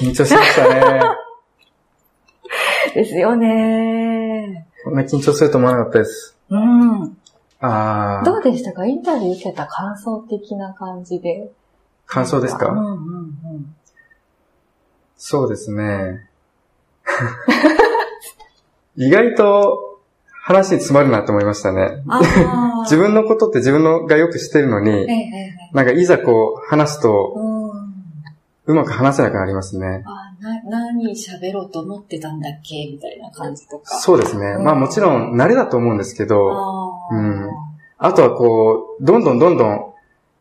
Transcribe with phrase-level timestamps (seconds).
[0.00, 1.00] 緊張しましたね。
[2.94, 4.66] ですよね。
[4.84, 6.36] こんな緊張すると思わなかったです。
[6.50, 7.16] うん。
[7.60, 8.86] あー、どうでしたか？
[8.86, 11.50] インタビュー受けた感想的な感じで。
[12.06, 12.68] 感想ですか？
[12.68, 12.88] うんうんう
[13.58, 13.74] ん。
[15.16, 16.28] そうですね。
[18.96, 20.00] 意外と
[20.42, 22.02] 話に詰まるなと思いましたね。
[22.08, 22.82] ああ。
[22.88, 27.57] 自分のことって自分のがよく知ってるのええに、ええなんかいざこう話すとうん。
[28.68, 30.04] うまく話せなくなりますね。
[30.04, 32.86] あな、何喋ろうと思ってたんだっけ？
[32.86, 33.98] みたいな感じとか。
[33.98, 34.46] そうですね。
[34.46, 34.62] うん。
[34.62, 36.52] まあもちろん慣れだと思うんですけど、
[37.10, 37.16] あー。
[37.16, 37.50] うん。
[37.96, 39.94] あとはこう、どんどんどんどん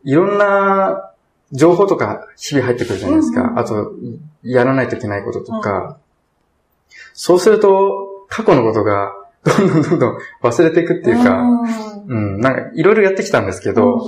[0.04, 1.10] いろんな
[1.54, 3.44] 情報とか日々入ってくるじゃないですか。
[3.44, 3.94] うんあと、
[4.44, 5.98] やらないといけないこととか。
[7.14, 9.14] そうすると、過去のことが
[9.46, 12.34] どんどんどんどん忘れていくっていうか、うん。
[12.36, 14.02] うん、なんかいろいろやってきたんですけど、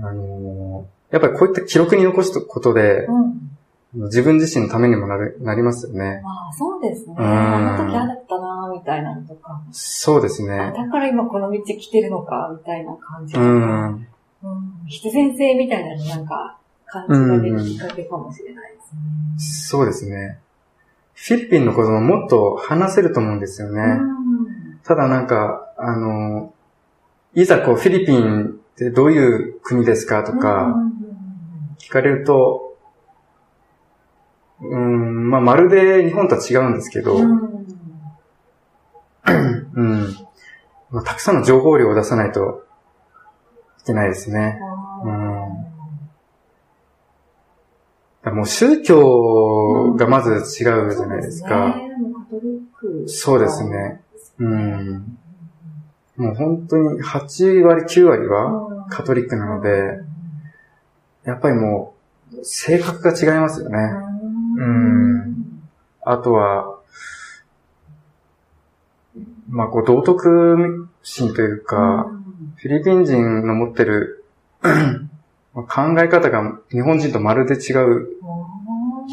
[0.00, 0.31] あのー
[1.12, 3.52] やっぱりこういった記録に残すことで、うんうん
[3.94, 6.22] 自分自身のためにもなる、なりますよね。
[6.24, 7.14] まあ、そうですね。
[7.18, 9.60] うんあの時あだったなみたいなのとか。
[9.70, 10.72] そうですあね。
[10.74, 13.48] だから今この道来てるのか、みたいな感じとうか。
[13.50, 14.06] ん。
[14.44, 16.56] うん必然性みたいなのなんか、
[16.86, 20.38] 感じが出るきっかけかもしれないですそうですね。
[21.14, 23.82] フィリピンのことももっと話せると思うんですよね。
[23.82, 24.00] ね。
[24.84, 26.52] ただなんか、あの、
[27.34, 30.74] いざこうフィリピンってどういう国ですかとうんか
[31.92, 32.76] かれると、
[34.60, 37.20] うん、まあまるで日本とは違うんですけど、う
[39.74, 40.16] うん、ん
[40.90, 42.64] まあ、たくさんの情報量を出さないと
[43.82, 44.58] いけないですね。
[45.04, 45.62] うん
[48.30, 51.74] もう宗教がまず違うじゃないですか。
[53.06, 54.00] そうですね。
[54.38, 55.18] うん。
[56.16, 59.98] もう本当に8割、9割はカトリックなので、
[61.24, 61.94] やっぱりも
[62.32, 63.78] う性格が違いますよね。
[64.56, 65.62] うん
[66.04, 66.80] あとは、
[69.48, 72.10] まあこう道徳心というか、
[72.56, 74.24] フィリピン人の持ってる
[75.54, 78.08] まあ考え方が日本人とまるで違う。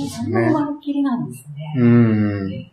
[0.09, 1.73] そんなにまるっきりなんですね。
[1.77, 2.71] うん。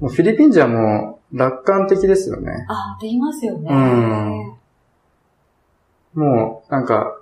[0.00, 2.66] もうフィリピン人はもう楽観的ですよね。
[2.68, 3.68] ああ、って言いますよね。
[3.70, 4.58] うん
[6.14, 7.17] もうなんか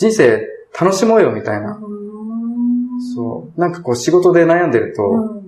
[0.00, 0.48] 人生
[0.80, 1.76] 楽しもうよみたいな。
[1.76, 3.60] うんそう。
[3.60, 5.40] なんかこう仕事で悩んでると、うん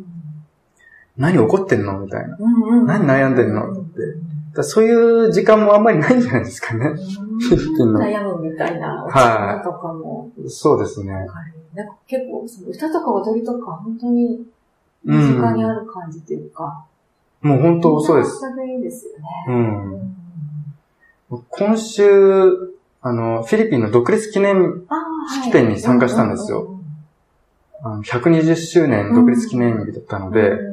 [1.14, 2.36] 何怒ってんのみたいな。
[2.38, 4.00] うんうん何悩んでんのって
[4.54, 4.94] らそうい
[5.28, 6.92] う時間もあんまりないんじゃないですかね。
[7.80, 11.12] 悩むみたいな、はい歌とかも、そうですね。
[11.12, 14.46] なんか結構、その歌とか踊りとか、本当に
[15.06, 16.84] うん身近にある感じっていうか、
[17.40, 18.38] もう本当そうです。
[18.66, 19.24] いいですよね。
[19.48, 19.52] う。
[19.52, 19.54] う
[21.36, 22.04] ん今週、
[23.02, 24.82] あの、フィリピンの独立記念、
[25.42, 26.78] 式典に参加したんですよ。
[27.84, 30.72] あの120周年独立記念日だったので、うん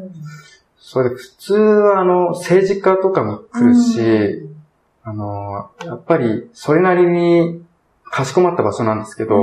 [0.91, 4.55] それで普通はあの、政治家とかも来るし、うん
[5.03, 7.63] あの、やっぱりそれなりに
[8.05, 9.35] かしこまった場所なんですけど、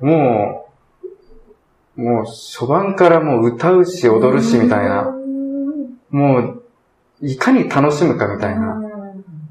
[0.00, 0.70] も
[1.96, 6.62] う、もう初版からもう歌うし踊るしみたいな、うんもう、
[7.20, 8.80] いかに楽しむかみたいな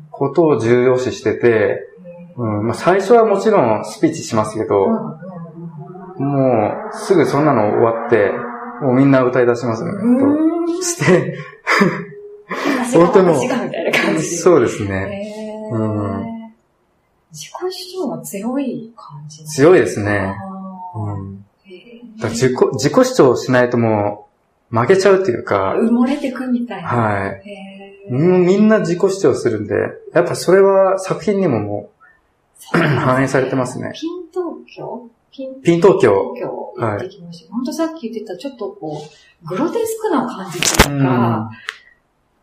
[0.09, 1.87] ことを重要視してて、
[2.35, 4.87] うんまあ、最初はもちろんスピーチしますけど、
[6.17, 8.31] もうすぐそんなの終わって、
[8.81, 9.91] もうみんな歌い出しますね。
[9.91, 11.37] うんして、
[12.93, 13.35] 本当にも。
[14.21, 15.69] そうですね。
[15.71, 16.33] うん
[17.33, 20.35] 自己主張が強い感じ強いですね。
[20.95, 21.45] うん、
[22.29, 24.27] 自己、自己主張しないとも
[24.71, 26.87] う負けちゃうっていうか、埋もれてくみたいな。
[26.87, 27.41] はい。
[28.11, 29.75] みんな自己主張するんで、
[30.13, 31.89] やっぱそれは作品にもも
[32.71, 35.09] 反映されてますねピン東京？
[35.31, 36.33] ピンう、ピン東京。
[36.35, 37.53] 東京行ってきました。
[37.53, 39.01] 本当さっき言ってたちょっとこ
[39.43, 41.49] う、グロテスクな感じというか、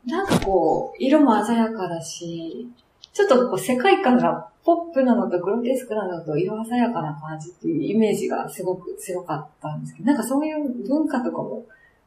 [0.07, 2.69] なんかこう、色も鮮やかだし、
[3.13, 11.65] ちょっとこう世界観がポップなのとグロテスクなのと色鮮やかな感じっていうイメージがすごく強かったんですけど、なんかそういう文化とかも、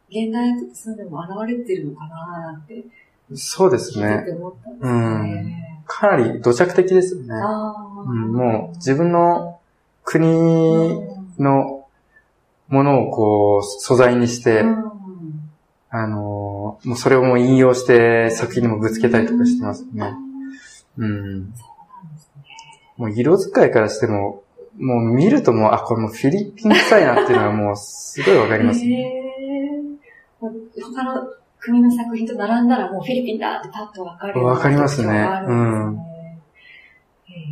[0.09, 2.83] 現代とかそういうのも現れてるのかなーって
[3.35, 4.23] そうですね。
[4.25, 5.72] て思ったんですよね。
[5.85, 7.33] かなり土着的ですよね。
[8.05, 9.59] うん、もう自分の
[10.03, 10.99] 国
[11.39, 11.87] の
[12.67, 14.93] ものをこう素材にして、うん
[15.89, 20.13] あのーもうそれをもう引用して作品にもぶつけたりとかしてますよね。
[20.97, 21.53] うん。
[22.97, 24.43] もう色使いからしても、
[24.77, 29.21] もう見るともう、あ、これもうフィリピン臭いなっていうのはもうすごいわかりますね。
[30.41, 31.27] 他の
[31.63, 36.13] 国の作品と並んだらもうフィリピンだってパッとわかるわかりますね特徴があるん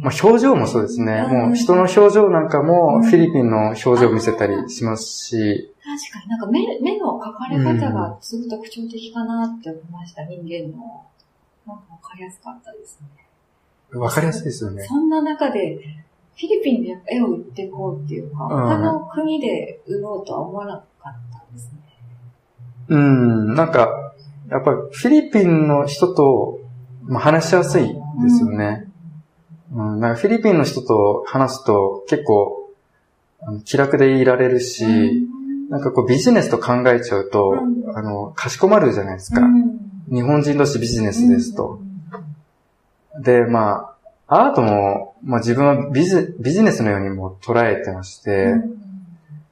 [0.02, 1.24] まあ、表情もそうですね。
[1.24, 5.74] もう人の表情なんかもフィリピンの表情を見せたりしますし。
[5.84, 11.06] 確かになんか目目の描かれ方がすごく特徴的かなって思いました、人間の。
[11.66, 14.00] なんかわかりやすかったですね。
[14.00, 14.84] わかりやすいですよね。
[14.84, 15.78] そんな中で、
[16.36, 21.81] フィリピンで絵を売っていこうっていうか、他の国で売ろうとは思わなかったんですね。
[22.92, 24.14] うん、なんか、
[24.50, 26.60] やっぱりフィリピンの人と、
[27.04, 28.86] まあ、話しやすいですよね。
[29.74, 32.70] うん、なんかフィリピンの人と話すと結構
[33.64, 39.40] 気楽でいられるし、うん、なんかこうビジネスと考えちゃうと、うん、あの、かしこまるじゃないですか。
[40.12, 41.80] 日本人同士ビジネスですと。
[43.24, 43.96] で、ま
[44.28, 48.56] あ、アートも、まあ自分はビジビジネスのようにも捉えてまして、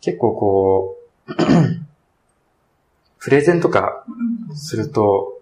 [0.01, 1.33] 結構こう、
[3.19, 4.06] プレゼンとか
[4.56, 5.39] すると、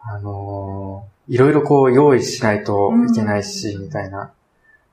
[0.00, 4.32] あのー、いろいろこう用意しないといけないし、みたいな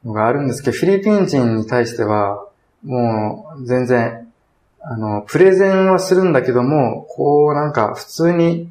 [0.05, 2.47] のがあるんですけど、フィリピン人に対しては、
[2.83, 4.27] もう全然、
[4.81, 8.69] あの、プレゼンはするんだけども、こうなんか普通に、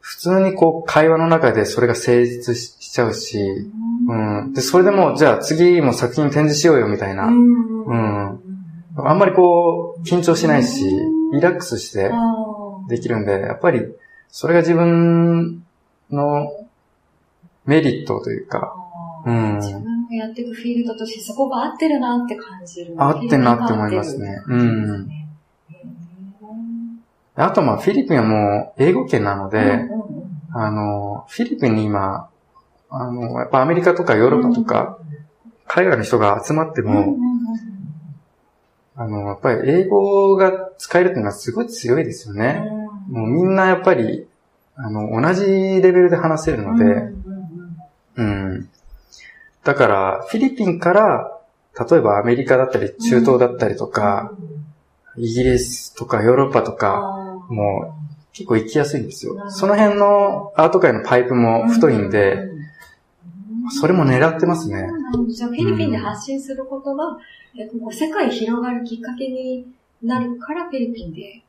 [0.00, 3.38] 普通にこう会話の中でそれが成立しちゃうし、
[4.08, 4.52] うん。
[4.52, 8.40] で、それでもじゃあ次も作品展示しようよみたいな、うん。
[8.96, 10.84] あんまりこう緊張しないし、
[11.32, 12.10] リラックスして
[12.88, 13.94] できるんで、やっぱり
[14.28, 15.64] それが自分
[16.10, 16.50] の
[17.66, 18.74] メリットというか、
[19.24, 19.56] うん。
[19.56, 22.94] 自分がやっていくフィールドとしてそこが合ってるなって感じる。
[22.96, 24.42] 合ってるなって思いますね。
[24.46, 25.08] うん。
[27.34, 29.88] あとまあフィリピンはもう英語圏なので、
[30.54, 32.28] あの、フィリピンに今、
[32.90, 34.98] あの、やっぱアメリカとかヨーロッパとか、
[35.66, 37.16] 海外の人が集まっても、
[38.94, 42.62] あの、やっぱり英語が使えるっていうのはすごい強いですよね。
[43.08, 44.26] もうみんなやっぱり、
[44.76, 47.12] あの、同じレベルで話せるので、
[48.16, 48.68] うん。
[49.64, 51.38] だから、フィリピンから、
[51.90, 54.32] 例えばアメリカだったり、中東だったりとか、
[55.16, 57.00] イギリスとかヨーロッパとか、
[57.48, 58.02] もう
[58.32, 59.50] 結構行きやすいんですよ。
[59.50, 62.48] その辺のアート界のパイプも太いんで、
[63.80, 64.86] それも狙ってますね。
[65.28, 67.16] じゃあフィリピンで発信することが、う
[67.88, 69.66] ん、世界広がるきっかけに
[70.02, 71.42] なるからフィリピンで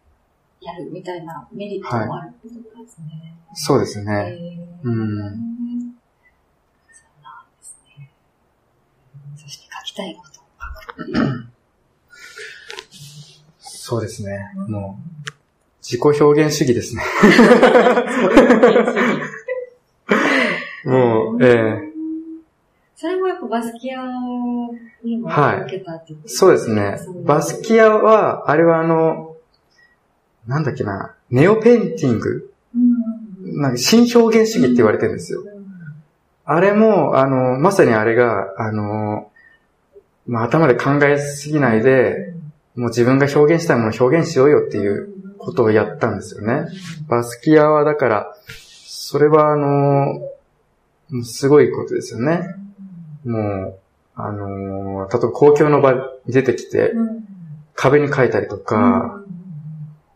[0.62, 3.36] やるみたいなメリットもあるってことですね。
[3.48, 4.60] はい、そうですね。
[4.84, 4.96] うん。
[4.96, 5.26] そう
[7.22, 8.10] なんですね。
[9.36, 10.44] そして書きたいことを
[10.88, 11.50] 書くっていう。
[13.60, 14.52] そうですね。
[14.70, 14.98] も
[15.28, 15.32] う、
[15.82, 17.04] 自己表現主義ですね。
[20.86, 21.83] もう、ええー
[23.54, 24.02] バスキア
[25.04, 26.98] にも受けたってこと、はい、そうですね。
[27.24, 29.38] バスキアは、あれはあの、
[30.48, 35.42] なんだっけな、ネオペインティング、うん、なんか新表現主義って言われてるんですよ。
[35.42, 35.68] うん、
[36.46, 39.30] あれも、あの、まさにあれが、あの、
[40.26, 42.34] まあ、頭で考えすぎないで、
[42.74, 46.70] もう自分が表現したいものを表現しようよっていうことをやったんですよね。
[47.08, 52.63] バスキアはだから、それはあの、すごいことですよね。
[53.26, 53.80] もう、
[54.16, 57.28] あのー、例えば公共の場に出てきて、うん、
[57.74, 59.22] 壁に書いたりとか、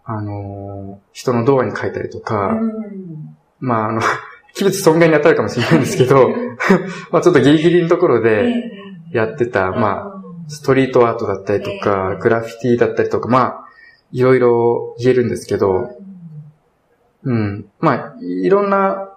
[0.08, 4.02] うん、あのー、人のドアに書いたりとか、うん、まあ、あの、
[4.54, 6.30] 器物損害に当たるかもしれないんですけど、
[7.12, 8.52] まあちょっとギリギリのところで
[9.12, 13.66] やってた、まあ、ストリートアートだったりとか、グラフィティだったりとか、まあ、
[14.12, 15.98] いろいろ言えるんですけど、
[17.24, 17.66] うん。
[17.80, 19.10] まあ、いろんな、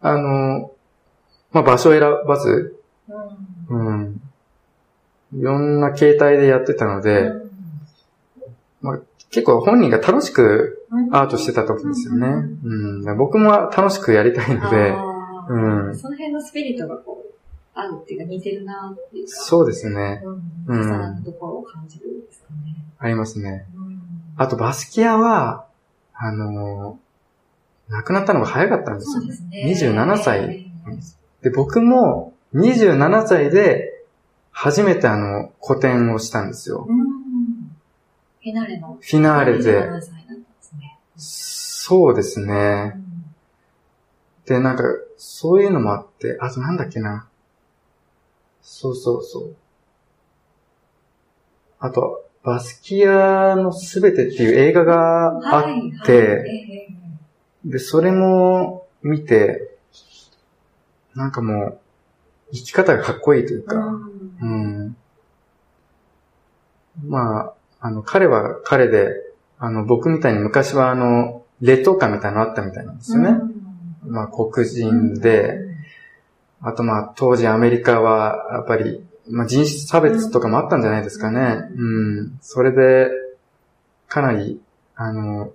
[0.00, 0.72] あの、
[1.52, 2.78] まあ場所を選ばず、
[3.68, 4.20] うん。
[5.34, 7.32] いろんな形態でやってたので、
[8.80, 9.00] まあ、
[9.30, 12.26] 結構本人が楽しくアートしてた時ですよね。
[12.64, 14.90] うん、僕も楽しくやりたいので、
[15.48, 17.34] うん、その辺のスピリットがこう、
[17.74, 19.32] あるっていうか似てるなっていうか。
[19.32, 20.22] そうですね。
[20.66, 20.80] うん。
[20.80, 22.76] 重なるところを感じるんですかね。
[22.98, 23.66] ありますね。
[24.36, 25.66] あとバスキアは、
[26.14, 29.20] あのー、亡くなったのが早かったんですよ。
[29.20, 29.74] そうですね。
[29.94, 30.66] 27歳で、
[31.54, 34.04] 僕も27歳で
[34.50, 36.86] 初めてあの、個展をしたんですよ。
[36.86, 38.98] フィナーレの。
[39.00, 39.88] フィナーレで。
[41.16, 43.00] そうですね。
[44.46, 44.82] で、なんか、
[45.16, 47.28] そういうのもあって、あとなんだっけな。
[48.62, 49.56] そうそうそう。
[51.78, 56.96] あと、バスキアのすべてっていう映画があって、はいはい、
[57.64, 59.77] で、それも見て、
[61.18, 61.78] なんかもう、
[62.52, 64.96] 生き方がかっこいいというか、うん、
[67.02, 69.10] うん、まあ、あの、彼は彼で、
[69.58, 73.30] あの、僕みたいに昔はあの、劣等感みたいなのあったみたいなんですよね。
[74.06, 75.58] うん、まあ、黒人で、
[76.60, 81.68] あとまあ、当時アメリカは、やっぱり、まあ人種差別とかもあったんじゃないですかね。
[81.76, 82.38] うん。
[82.40, 83.10] それで、
[84.06, 84.60] かなり、
[84.94, 85.52] あの、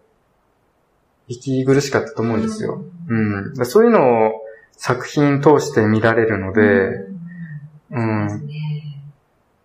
[1.29, 2.83] 息苦しかったと思うんですよ。
[3.07, 3.65] うん。
[3.65, 4.42] そういうのを
[4.73, 6.61] 作品通して見られるので、
[7.91, 8.49] うん。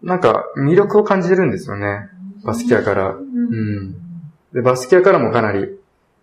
[0.03, 2.09] なんか魅力を感じるんですよね。
[2.45, 3.15] バスキアから。
[3.15, 3.95] うん。
[4.53, 5.79] で、バスキアからもかなり、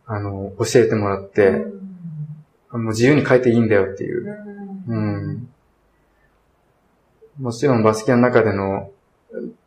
[0.05, 1.65] あの、教えてもらって、
[2.71, 4.25] もう自由に書いていいんだよっていう。
[4.87, 5.49] うん。
[7.39, 8.91] もちろんバスキアの中での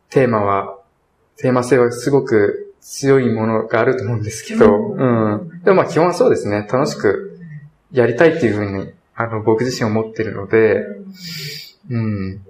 [0.09, 0.79] テーマは、
[1.37, 5.61] テーマ性はすごく強いものがあると思うんですけど、うん。
[5.63, 6.67] でもまあ基本はそうですね。
[6.71, 7.39] 楽しく
[7.91, 10.85] やりたいっていうふうに、あの、僕自身思ってるので、
[11.89, 12.41] うん。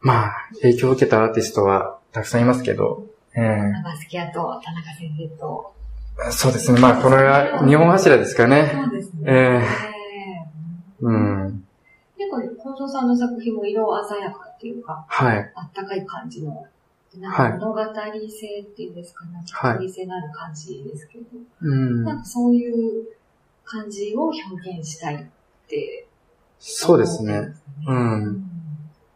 [0.00, 5.74] まあ、影響を受けたアーティストはたくさんいますけど、えー、バスキアと田中先生と。
[6.30, 6.80] そうですね。
[6.80, 8.72] まあ、これは日本柱ですかね。
[8.72, 9.30] そうですね。
[9.30, 11.66] えー、うん。
[12.16, 15.52] 結構、近藤さんの作品も色鮮やかっていうか、はい。
[15.54, 16.66] あったかい感じの
[17.18, 19.32] なんか物語性っていうんですかね。
[19.50, 19.74] はい。
[19.74, 21.24] 物語性のある感じですけど。
[21.60, 22.04] うん。
[22.04, 23.04] なんかそういう
[23.66, 25.18] 感じを表現したいっ
[25.68, 26.06] て。
[26.58, 27.54] そうですね。
[27.86, 28.50] うん。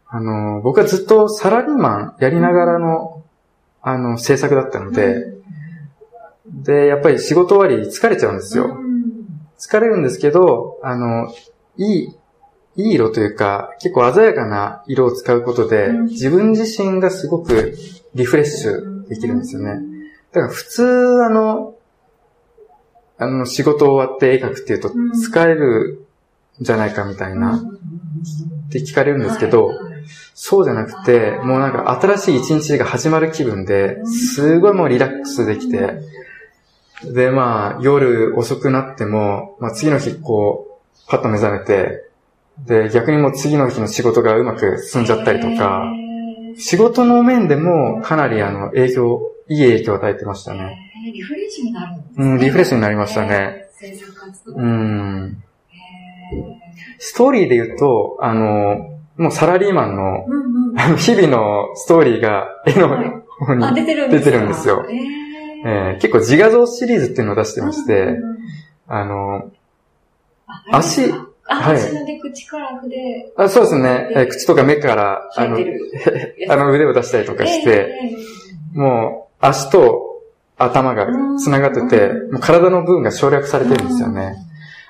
[0.07, 3.23] あの、僕はずっとサラリーマンやりながらの、
[3.81, 5.25] あの、制作だったので、
[6.45, 8.77] で、やっぱり仕事終わり疲れちゃうんですよ。
[9.57, 11.33] 疲れるんですけど、あの、
[11.77, 12.15] いい
[12.75, 17.75] いい色というか、結構鮮やかな色を使うことで、自分自身がすごく
[18.13, 19.81] リフレッシュできるんですよね。
[20.31, 21.70] だから普通、あの、
[23.21, 26.07] あの、仕事終わって絵描くっていうと疲れる
[26.59, 29.71] んじゃないかみたいな、って聞かれるんですけど、
[30.33, 35.99] そうじゃなくて、もうなんか新しい一日が始まる気分で、すごいもうリラックスできて、
[37.03, 42.09] で、まあ、夜遅くなっても、まあ次の日こう、パッと目覚めて、
[42.65, 45.85] で、逆にもう次の日の仕事がうまく進んじゃったりとか、
[46.57, 50.90] 仕事の面でもかなりあの影響、いい影響を与えてましたね。
[51.11, 52.25] リフレッシュになるんですね。
[52.25, 53.67] うん、リフレッシュになりましたね。
[53.71, 54.55] 制作活動。
[54.55, 55.43] うん。
[56.99, 64.85] ストーリーで言うと、あの、もうサラリーマンの、うんうん、 日々のストーリーが絵の方に出てるんですよ。
[65.63, 68.17] えー、結構自画像シリーズっていうのを出してまして、
[68.87, 69.51] あの、
[70.71, 71.11] 足、
[71.47, 71.93] あ、はい。
[71.93, 73.31] ので口から筆。
[73.35, 74.09] あそうですね。
[74.15, 75.57] え口とか目から、あの、
[76.49, 77.69] あの腕を出したりとかして、
[78.73, 80.10] えー、もう足と
[80.63, 84.35] 頭が繋がってて、もう体の部分が省略されてるんですよね。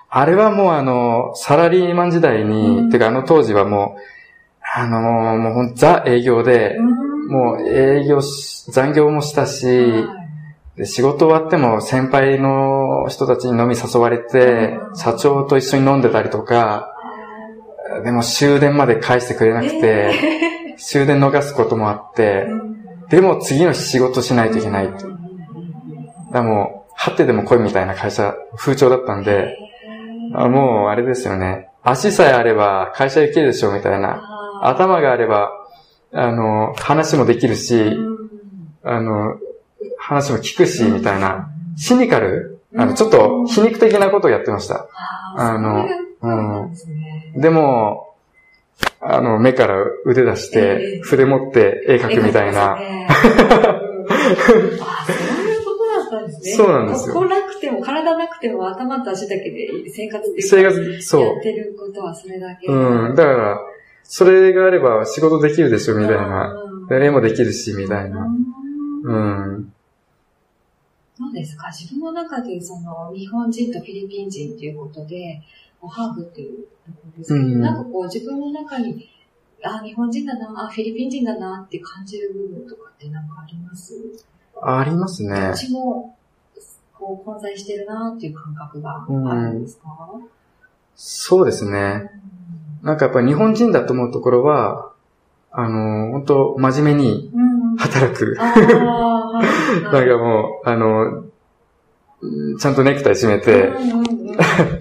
[0.09, 4.01] あれはもうあの、サラリーマン時代に、てかあの当時はもう、
[4.73, 6.77] あのもうほんザ営業で、
[7.29, 10.05] もう営業し、残業もしたし、
[10.75, 16.93] で、仕事終わっても先輩の人たちに飲み誘われて、社長と一緒に飲んでたりとか、
[18.03, 22.47] でも終電まで返してくれなくて、終電逃すこともあって、
[23.09, 25.20] でも次の日仕事しないといけないと。
[26.31, 29.57] だもう、張ってでも来いみたいな会社、風潮だったんで、
[30.33, 31.69] あもうあれですよね。
[31.83, 34.21] 足さえあれば会社行けるでしょみたいな。
[34.61, 35.51] 頭があれば、
[36.13, 37.97] あの、話もできるし、
[38.83, 39.37] あの、
[39.97, 44.87] 話も聞くし、みたいな、シニカル、あの、ちょっと皮肉的なことをやってました。
[45.35, 45.87] あの、
[46.21, 47.41] うん。
[47.41, 48.13] でも、
[48.99, 52.77] あの、目から腕出して、筆持って絵描くみたいな。
[56.41, 57.13] そうなんですよ。
[57.13, 61.21] ここなくても、体なくても頭と足だけで生活で生活、そう。
[61.21, 62.67] やってることはそれだけ。
[62.67, 63.15] うん。
[63.15, 63.59] だから、
[64.03, 66.55] それがあれば仕事できるでしょ、みたいな。
[66.89, 68.25] 絵もできるし、みたいな。
[68.25, 69.73] うん。
[71.19, 75.41] どうですか自分の中でその日本人とフィリピン人ということで、
[75.81, 79.07] ハーフっていうところですけど、うん、なんかこう自分の中に、
[79.63, 83.93] あ、日本人だな、あ、フィリピン人だなって感じる部分とかってなんかあります？
[84.63, 85.47] ありますね。
[85.47, 86.17] どっちも、
[87.01, 90.21] こう混在してるなっていう感覚があるんですか、うん、
[90.95, 92.11] そうですね。
[92.83, 94.91] なんかやっぱり日本人だと思うところは、
[95.49, 97.31] あの、本当真面目に
[97.79, 98.37] 働く。
[98.37, 101.23] なんかもう、あの、
[102.59, 103.73] ちゃんとネクタイ締めて、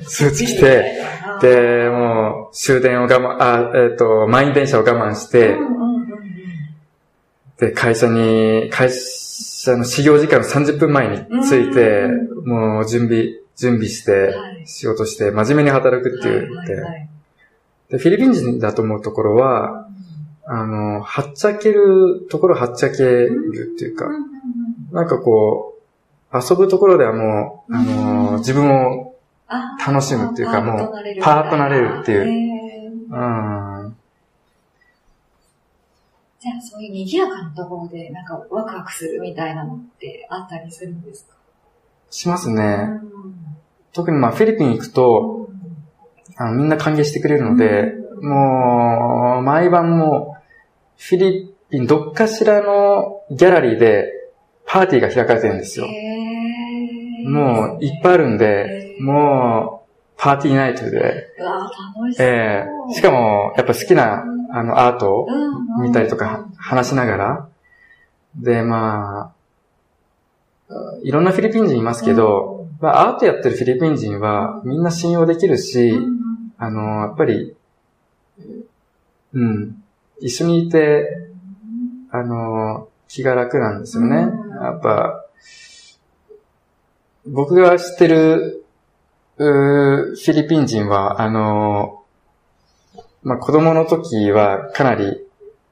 [0.03, 1.01] スーツ着て、
[1.41, 5.57] で、もう終電を我慢、あ、えっ、ー、と、満員電車を我慢して、
[7.59, 8.97] で、会社に、会社
[9.69, 12.07] の始業時間の30分前に着いて、
[12.45, 16.49] もう準備、準備して、仕事して、真面目に働くっていう、
[17.91, 19.89] で、フィリピン人だと思うところは、
[20.47, 24.07] あの、はっちゃけるところはっちゃけるっていうか、
[24.93, 25.79] なんかこ
[26.33, 29.15] う、遊ぶところではもう、あの、自分を
[29.85, 30.79] 楽しむっていうかもう
[31.21, 32.25] パートなれるみたいな。
[32.25, 33.11] れるっていう。
[33.11, 33.70] うん。
[36.41, 41.35] じゃあそういう賑やかなところでなんかワクワクするみたいなのってあったりするんですか？
[42.11, 42.89] しますね。
[43.93, 45.51] 特にまあフィリピン行くと、
[46.37, 47.93] あのみんな歓迎してくれるので、
[48.23, 50.43] もう、毎晩もう、
[50.97, 54.11] フィリピンどっかしらのギャラリーで
[54.67, 55.87] パーティーが開かれてるんですよ。
[57.27, 62.27] もういっぱいあるんで、もう、パーティーナイトで、うわー楽しそう。
[62.27, 62.95] ええ。
[62.95, 65.29] しかも、やっぱ好きな、あの、アートを
[65.81, 67.49] 見たりとか、話しながら、
[68.37, 69.33] で、ま
[70.69, 75.99] あ、いろんなフィリピン人いますけど、まあ、アートやってるフィリピン人はみんな信用できるし、
[76.59, 77.57] あの、やっぱり、
[79.33, 79.83] うん、
[80.21, 81.29] 一緒にいて、
[82.11, 84.17] あの、気が楽なんですよね。
[84.17, 84.63] うん。
[84.63, 85.25] やっぱ、
[87.27, 88.65] 僕が知ってる、
[89.39, 92.00] うーフィリピン人は、あの、
[93.23, 95.21] まあ、子供の時はかなり、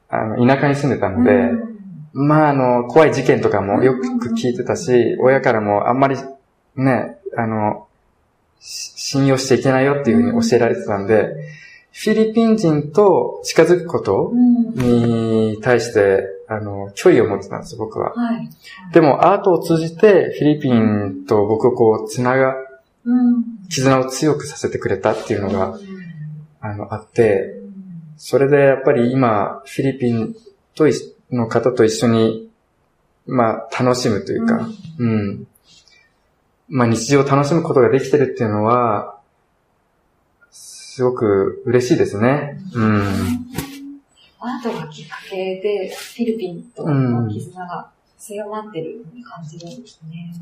[0.08, 1.50] あの、田舎に住んでたので、
[2.12, 6.16] まあ、あの、怖い事件とかもよく聞いてたし、親からもあんまり、
[6.76, 7.86] ね、あの、
[8.60, 11.34] し信用しちゃいけないよっていうふうに教えられてたんで、
[11.92, 18.12] フィリピン人と近づくことうんに対して、あの、距離を持ってたんですよ、僕は。
[18.14, 18.48] はい。
[18.92, 22.54] でも、アートを通じて、フィリピンと僕をこう、つなが、
[23.04, 25.78] うん絆を強くさせてくれたっていうのが、
[26.60, 27.54] あの、あって、
[28.16, 30.34] それでやっぱり今、フィリピン
[30.74, 30.92] とい
[31.30, 32.50] の方と一緒に、
[33.26, 35.46] まあ、楽しむというか、うん。
[36.68, 39.18] まあ、日常を楽しむことができてるっていうのは、
[40.50, 42.58] すごく嬉しいですね。
[42.74, 43.02] うん。
[44.40, 50.34] アートがきっかけで、フィリピンとの絆が強まってるように感じるんですね。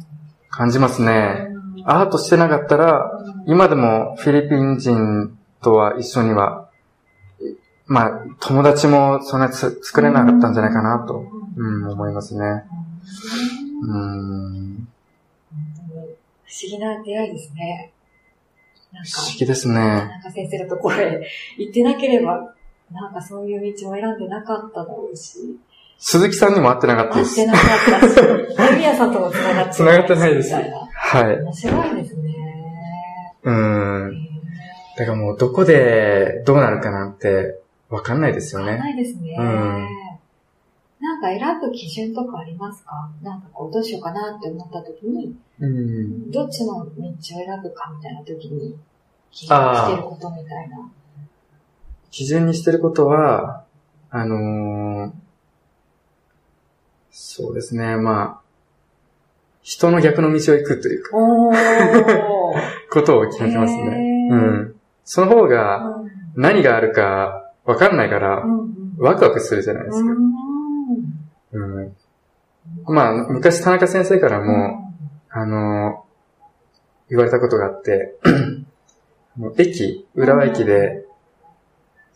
[0.48, 1.48] 感じますね。
[1.50, 1.56] うん
[1.88, 3.12] アートしてなかったら、
[3.46, 6.70] 今でもフィリピン人とは一緒には、
[7.86, 12.62] まあ、友達もそんなつ作れなかったんじゃないかなと、うん、思いますね。
[13.82, 14.88] うん。
[16.44, 17.92] 不思議な出会いですね。
[18.92, 19.74] なんか不、思議ですね。
[19.74, 21.26] なんか先生のところへ
[21.58, 22.54] 行ってなければ、
[22.92, 25.58] なんかそういう道を選んでなかっただろうし、
[25.98, 27.52] 鈴木さんにも会ってなかったです会って。
[27.52, 28.14] なかったし、
[28.56, 30.60] 小宮さんとも繋がって繋がってないですは
[31.32, 31.40] い。
[31.42, 32.36] 面白いですね。
[33.42, 34.25] うん。
[34.96, 38.78] だからもうどこでどうなるかなんてわかんないですよね。
[38.78, 39.36] ないですね。
[39.38, 39.88] うん
[40.98, 43.10] なんか選ぶ基準とかありますか？
[43.22, 46.30] なんかこう、どうしようかなって思った時に、うん。
[46.30, 48.74] どっちの道を選ぶかみたいな時に、
[49.30, 50.90] 基準にしてることみたいな。
[52.10, 53.64] 基準にしてることは、
[54.10, 55.12] あのー
[57.10, 58.40] そうですね、まあ、
[59.62, 61.10] 人の逆の道を行くというか。
[62.90, 64.28] ことを決めてますね。
[64.30, 64.75] うん。
[65.06, 68.44] その方がうん何があるかわかんないから
[68.98, 70.12] ワクワクするじゃないですか。
[71.52, 71.96] うん。
[72.84, 74.92] まあ、昔田中先生からも、
[75.30, 76.06] あのー
[77.08, 78.16] 言われたことがあって、
[79.58, 81.04] 駅、浦和駅で、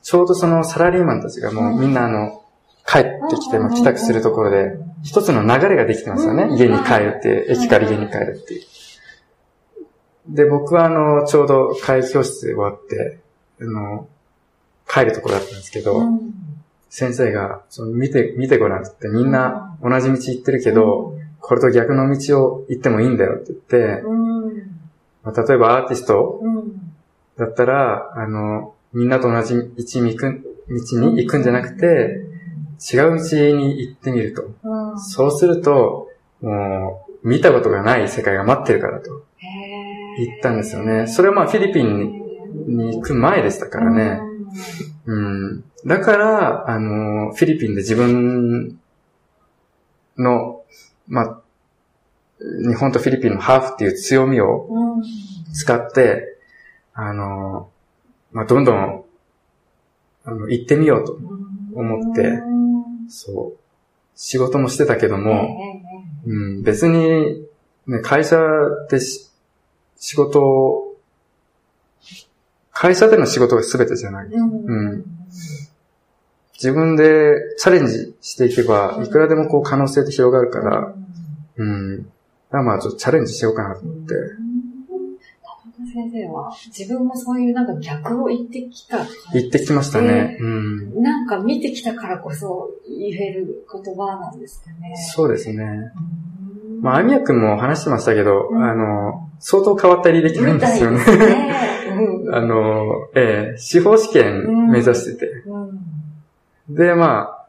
[0.02, 2.42] ちょうどそのサラリーマンたちがもうみんなあの、
[2.84, 4.72] 帰ってきて、まあ、帰宅するところで、
[5.04, 6.48] 一つの流れができてますよね。
[6.56, 8.62] 家に帰るっていう、駅から家に帰るっていう。
[10.28, 13.18] で、僕はあの、ちょうど会議教室で終わって、
[13.60, 14.08] あの、
[14.88, 16.34] 帰るところだったんですけど、うん
[16.92, 24.56] 先生が、その見て、見てごらんって言って、みんな同じ道行ってるけど、これと逆の道を行ってもいいんだよって言って、うん。
[25.22, 26.94] まあ、例えばアーティストうん。
[27.38, 32.26] だったら、あの、みんなと同じ道に行く、道に行くんじゃなくて、
[32.92, 34.42] 違う道に行ってみると。
[34.64, 34.98] うん。
[34.98, 36.08] そうすると、
[36.40, 39.79] もう、見たことがない世界が待ってるからとへー
[40.18, 41.06] 言ったんですよね。
[41.06, 42.22] それはまあフィリピン
[42.66, 44.20] に行く前でしたからね。
[45.06, 45.64] うん。
[45.86, 48.78] だから、あの、フィリピンで自分
[50.18, 50.62] の、
[51.06, 51.40] まあ、
[52.40, 54.68] 日本とフィリピンのハーフっていう強みを。
[55.52, 56.38] 使って、
[56.94, 57.70] あの、
[58.32, 59.04] まあ、どんどん、
[60.24, 61.18] あの、行ってみようと。
[61.74, 63.58] 思ってうんそう。
[64.14, 65.56] 仕事もしてたけどええも、
[66.26, 67.46] うん、別に、
[67.86, 68.38] ね、会社
[68.90, 69.29] でし
[70.00, 70.96] 仕事を、
[72.72, 74.28] 会社での仕事が全てじゃない。
[74.32, 75.04] ええうんうん
[76.62, 80.94] 自分でチャレンジしていけば、いくらでもこう可能性って広がるから、
[81.56, 82.02] うん。
[82.02, 82.04] だ
[82.50, 84.14] からまあちょっとチャレンジしようかなと思って。
[85.74, 88.98] 田中先生は自分もそういうなんか逆を言ってきた。
[89.32, 90.36] 行ってきましたね。
[90.38, 91.02] うん。
[91.02, 94.94] なんか見てきたからこそ言える言葉なんですかね。
[95.14, 95.64] そうですね。
[95.64, 101.00] うんまあ、アミヤ君も話してましたけど、うんあの、相当変わった履歴なんですよね。
[102.32, 105.26] あの、えー司法試験目指してて。
[105.46, 106.74] うん。
[106.74, 107.46] で、まあ、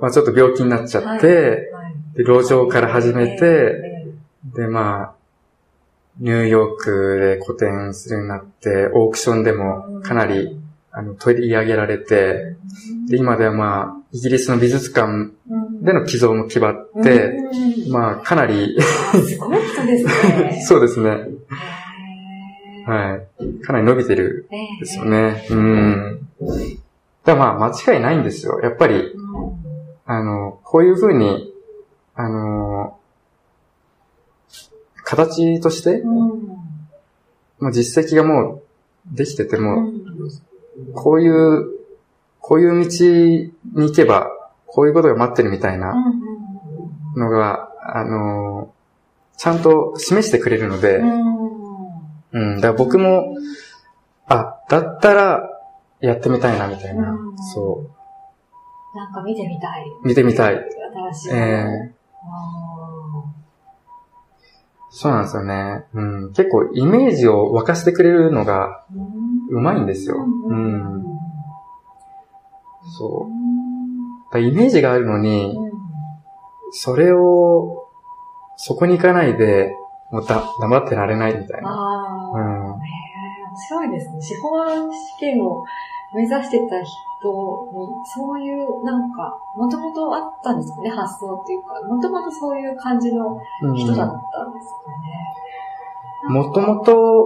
[0.00, 4.12] まあちょっと病気になっちゃって、はいで、路上から始めて、え
[4.56, 5.14] で、まあ、
[6.18, 12.56] ニューヨークで個展するようになって、オークションでもかなり、あの、取り上げられて、
[13.08, 15.32] で、今ではまあ、イギリスの美術館うん
[15.80, 17.26] での寄贈も決まっうんて、
[17.86, 18.82] うんまあ、かなり、あ
[19.18, 20.62] すごい人ですね。
[20.66, 21.10] そうですね。
[22.86, 23.62] はい。
[23.64, 24.46] かなり伸びてる
[24.80, 25.46] ですよね。
[25.50, 26.20] うん。
[27.24, 28.60] だまあ、間違いないんですよ。
[28.62, 29.20] やっぱり、うん
[30.06, 31.54] あの、こういうふうに、
[32.16, 32.96] あの、
[35.04, 36.30] 形として、うん
[37.60, 38.62] もう実績がも
[39.12, 40.02] うできててうも、ん
[40.94, 41.66] こういう、
[42.40, 43.52] こういう道に
[43.88, 44.30] 行けば、
[44.72, 45.94] こういうことが待ってるみたいな
[47.16, 48.72] のが、あの、
[49.36, 51.00] ちゃんと示してくれるので、
[52.32, 53.36] うん、だから僕も、
[54.26, 55.48] あ、だったら、
[56.00, 57.36] やってみたいな、みたいなうん。
[57.38, 57.90] そ
[58.94, 59.84] なんか見てみたい。
[60.02, 60.08] う。
[60.08, 60.54] 見てみたい。
[61.12, 61.30] 新しい。
[61.32, 62.80] ええあ
[64.90, 65.84] そうなんですよね。
[65.94, 66.32] うん。
[66.32, 70.16] 結構イメージを沸かしてくれるのがーうまいんですよ。
[70.16, 70.96] ううん。
[70.98, 71.04] ん
[72.98, 73.39] そう。
[74.30, 75.70] だからイメージがあるのに、うん
[76.72, 77.88] それを、
[78.56, 79.74] そこに行かないで、
[80.10, 81.68] もうだ、黙ってられないみたいな。
[81.68, 82.82] ああ、うん。
[82.82, 82.86] へ
[83.40, 84.22] え面白いですね。
[84.22, 85.64] 司法試験を
[86.14, 94.90] 目指してた人に、そういう、なんか、もともとあったんですかね、発想っていうか、もともとそういう感じのうん人だったんですか
[96.28, 96.34] ね。
[96.34, 97.24] もともと、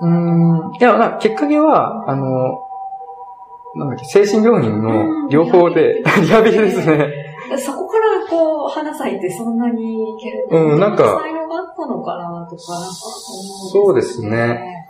[0.00, 2.65] うーん、いや、なきっかけは、あの、
[3.76, 7.34] なんだっけ、精神病院の両方で、リハビリですね。
[7.58, 10.46] そこからこう、花咲いてそんなにいける。
[10.50, 12.90] うんなんか才能があったのかなとか、なんか思
[13.70, 14.86] そうですね。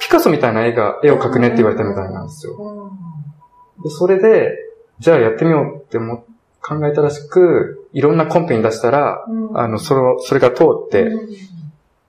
[0.00, 2.54] ピカソみたいな絵が、絵を描くねって言われたみたいなんですよ。
[2.56, 3.82] うん。
[3.82, 4.56] で、それで、
[4.98, 6.24] じゃあやってみようっても
[6.62, 11.26] 考えたらしく、いろんなコンペに出したら、うんあの、その、それが通って、うん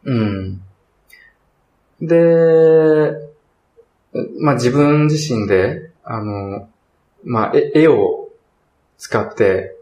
[0.08, 0.62] うん。
[2.08, 3.12] で、
[4.40, 6.70] まあ自分自身で、あの、
[7.24, 8.30] まあ絵絵を
[8.98, 9.76] 使って、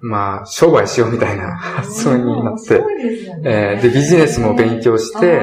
[0.00, 2.82] まあ商売しようみたいな発想になって、
[3.44, 5.42] えーで、ビジネスも勉強して、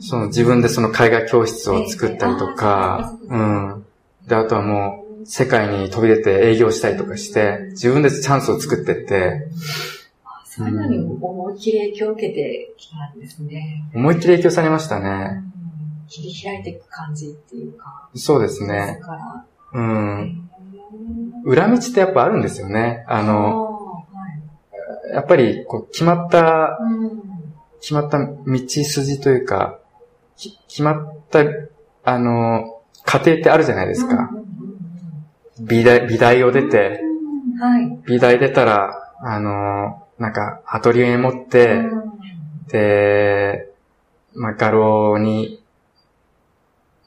[0.00, 3.86] その自分でその絵画教室を作ったりとか、うん。
[4.26, 9.48] で、あとはもう、世界に飛び出て営業したりとかして、自分でチャンスを作ってって、
[10.44, 13.82] そういうのに思いっきり影響を受けてきたんですね。
[13.94, 15.42] 思いっきり影響されましたね。
[16.08, 18.08] 切り開いていく感じっていうか。
[18.14, 19.00] そうですね。
[19.72, 20.50] うん。
[21.44, 23.04] 裏道ってやっぱあるんですよね。
[23.08, 24.00] ああの、は
[25.10, 27.34] いやっぱり、こう、決まった、うん
[27.80, 28.34] 決まった道
[28.66, 29.78] 筋というか、
[30.36, 31.44] き決まった、
[32.02, 34.30] あの、過程ってあるじゃないですか。
[35.60, 37.02] 美大、美大を出て。
[38.06, 42.14] 美大出たら、あの、なんか、アトリエ持って、うん
[42.68, 43.72] で、
[44.34, 45.62] まあ、画廊に、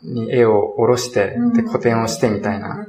[0.03, 2.85] に絵を下ろして、で、個展をしてみたいな。。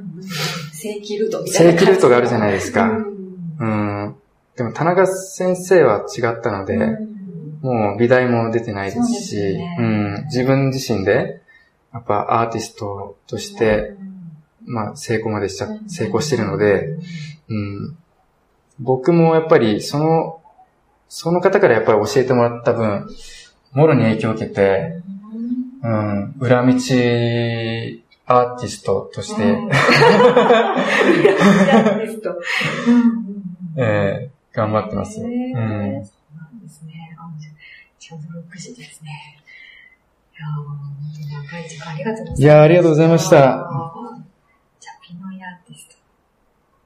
[0.73, 1.71] 正規ルートみたいな。
[1.71, 2.89] 正規ルートがあるじゃないですか。
[2.89, 3.19] うん
[3.59, 4.15] うん。
[4.55, 7.19] でも、田中先生は違ったので、うん
[7.61, 11.41] もう美大も出てないですし、ねうん、自分自身で、
[11.93, 13.95] やっぱアーティストとして、、
[14.65, 16.97] まあ成功までしちゃ、成功してるので、
[17.49, 17.97] うん、
[18.79, 20.41] 僕もやっぱりその、
[21.09, 23.07] その方からやっぱり教えてもらった分、
[23.73, 25.01] もろに影響を受けて、
[25.81, 32.35] うん、裏道アーティストとして、うん裏道アーティスト
[32.87, 33.43] うんうんうん
[33.77, 35.19] えー頑張ってます。
[35.19, 37.15] へーうんそうなんですね。
[37.17, 37.29] あ
[37.99, 39.37] ちょうど6時ですね。
[40.33, 40.47] いや
[41.43, 42.43] 長い時間ありがとうございました。
[42.43, 43.69] いやーありがとうございました。